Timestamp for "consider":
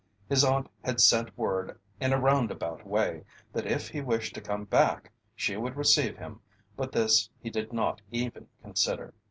8.63-9.13